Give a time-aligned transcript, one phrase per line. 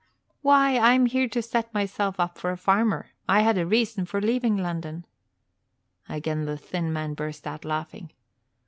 [0.41, 3.11] "Why, I am here to set myself up for a farmer.
[3.29, 5.05] I had a reason for leaving London"
[6.09, 8.11] Again the thin man burst out laughing.